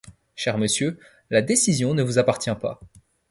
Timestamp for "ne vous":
1.93-2.17